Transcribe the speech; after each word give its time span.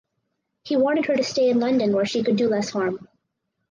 He 0.63 0.75
wanted 0.77 1.05
her 1.05 1.15
to 1.15 1.23
stay 1.23 1.51
in 1.51 1.59
London 1.59 1.93
where 1.93 2.05
she 2.07 2.23
could 2.23 2.35
do 2.35 2.49
less 2.49 2.71
harm. 2.71 3.07